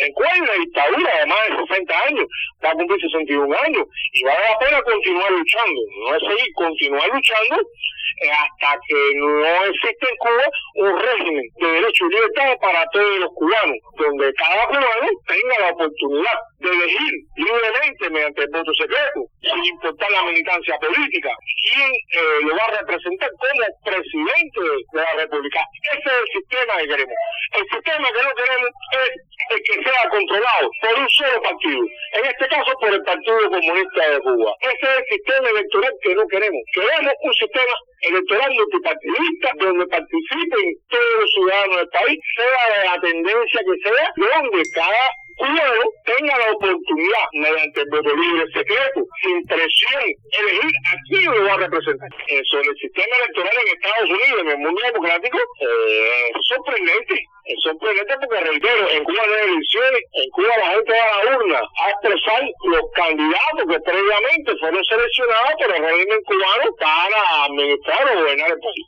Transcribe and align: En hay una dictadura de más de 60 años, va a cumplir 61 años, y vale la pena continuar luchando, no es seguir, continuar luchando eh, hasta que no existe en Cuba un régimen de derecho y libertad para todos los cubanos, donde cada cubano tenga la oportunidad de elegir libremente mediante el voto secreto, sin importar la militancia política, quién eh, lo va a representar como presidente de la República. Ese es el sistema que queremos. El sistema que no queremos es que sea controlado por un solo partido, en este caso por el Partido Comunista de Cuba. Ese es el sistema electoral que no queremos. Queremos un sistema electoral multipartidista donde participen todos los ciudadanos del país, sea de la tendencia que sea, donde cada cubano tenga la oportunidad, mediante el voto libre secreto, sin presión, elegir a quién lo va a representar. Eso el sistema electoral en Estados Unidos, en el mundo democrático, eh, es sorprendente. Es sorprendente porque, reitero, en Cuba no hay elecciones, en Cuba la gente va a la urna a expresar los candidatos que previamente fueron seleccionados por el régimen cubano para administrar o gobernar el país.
En 0.00 0.12
hay 0.24 0.40
una 0.40 0.52
dictadura 0.54 1.18
de 1.18 1.26
más 1.26 1.48
de 1.48 1.56
60 1.68 1.98
años, 2.08 2.26
va 2.64 2.70
a 2.70 2.74
cumplir 2.74 3.00
61 3.00 3.56
años, 3.64 3.84
y 4.12 4.24
vale 4.24 4.40
la 4.40 4.58
pena 4.58 4.82
continuar 4.82 5.30
luchando, 5.32 5.80
no 6.00 6.16
es 6.16 6.22
seguir, 6.22 6.52
continuar 6.54 7.08
luchando 7.08 7.56
eh, 8.22 8.30
hasta 8.30 8.78
que 8.86 9.12
no 9.16 9.64
existe 9.64 10.06
en 10.08 10.16
Cuba 10.16 10.44
un 10.76 11.00
régimen 11.00 11.44
de 11.60 11.66
derecho 11.66 12.06
y 12.06 12.14
libertad 12.14 12.56
para 12.60 12.84
todos 12.92 13.18
los 13.18 13.30
cubanos, 13.34 13.78
donde 13.96 14.32
cada 14.34 14.66
cubano 14.66 15.08
tenga 15.26 15.58
la 15.60 15.72
oportunidad 15.72 16.38
de 16.60 16.70
elegir 16.70 17.12
libremente 17.36 18.10
mediante 18.10 18.42
el 18.42 18.50
voto 18.50 18.72
secreto, 18.74 19.20
sin 19.42 19.64
importar 19.64 20.10
la 20.12 20.22
militancia 20.24 20.78
política, 20.78 21.30
quién 21.62 21.90
eh, 21.90 22.46
lo 22.46 22.54
va 22.56 22.64
a 22.64 22.80
representar 22.80 23.30
como 23.38 23.66
presidente 23.84 24.60
de 24.60 25.00
la 25.00 25.12
República. 25.16 25.60
Ese 25.92 26.06
es 26.06 26.16
el 26.20 26.28
sistema 26.40 26.78
que 26.78 26.88
queremos. 26.88 27.14
El 27.52 27.64
sistema 27.68 28.08
que 28.12 28.22
no 28.22 28.34
queremos 28.34 28.70
es 28.92 29.31
que 29.64 29.74
sea 29.82 30.10
controlado 30.10 30.70
por 30.80 30.98
un 30.98 31.08
solo 31.08 31.42
partido, 31.42 31.82
en 32.12 32.24
este 32.26 32.46
caso 32.48 32.72
por 32.80 32.92
el 32.92 33.02
Partido 33.02 33.50
Comunista 33.50 34.10
de 34.10 34.20
Cuba. 34.20 34.54
Ese 34.60 34.82
es 34.82 34.98
el 34.98 35.04
sistema 35.10 35.48
electoral 35.50 35.92
que 36.02 36.14
no 36.14 36.26
queremos. 36.28 36.62
Queremos 36.74 37.12
un 37.22 37.34
sistema 37.34 37.74
electoral 38.02 38.50
multipartidista 38.54 39.50
donde 39.58 39.86
participen 39.86 40.66
todos 40.88 41.14
los 41.20 41.30
ciudadanos 41.30 41.76
del 41.76 41.88
país, 41.88 42.18
sea 42.36 42.78
de 42.78 42.84
la 42.86 43.00
tendencia 43.00 43.60
que 43.60 43.76
sea, 43.88 44.06
donde 44.16 44.62
cada 44.74 45.10
cubano 45.36 45.84
tenga 46.04 46.38
la 46.38 46.52
oportunidad, 46.52 47.26
mediante 47.32 47.80
el 47.80 47.88
voto 47.90 48.16
libre 48.16 48.44
secreto, 48.52 49.00
sin 49.22 49.42
presión, 49.46 50.02
elegir 50.30 50.74
a 50.86 50.94
quién 51.08 51.24
lo 51.24 51.44
va 51.46 51.54
a 51.54 51.58
representar. 51.58 52.08
Eso 52.28 52.58
el 52.58 52.76
sistema 52.76 53.16
electoral 53.16 53.56
en 53.56 53.72
Estados 53.72 54.10
Unidos, 54.10 54.40
en 54.40 54.48
el 54.48 54.58
mundo 54.58 54.80
democrático, 54.82 55.38
eh, 55.38 56.30
es 56.34 56.46
sorprendente. 56.48 57.14
Es 57.44 57.58
sorprendente 57.60 58.14
porque, 58.20 58.40
reitero, 58.40 58.88
en 58.90 59.02
Cuba 59.02 59.26
no 59.26 59.34
hay 59.34 59.50
elecciones, 59.50 60.02
en 60.12 60.30
Cuba 60.30 60.56
la 60.58 60.70
gente 60.74 60.92
va 60.92 61.02
a 61.02 61.24
la 61.24 61.36
urna 61.36 61.58
a 61.58 61.90
expresar 61.90 62.42
los 62.70 62.82
candidatos 62.94 63.64
que 63.68 63.80
previamente 63.80 64.56
fueron 64.60 64.84
seleccionados 64.84 65.50
por 65.58 65.74
el 65.74 65.82
régimen 65.82 66.22
cubano 66.22 66.70
para 66.78 67.44
administrar 67.46 68.14
o 68.14 68.20
gobernar 68.20 68.50
el 68.50 68.60
país. 68.60 68.80